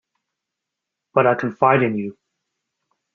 But 1.13 1.27
I 1.27 1.35
confide 1.35 1.83
in 1.83 1.95
you. 1.95 2.17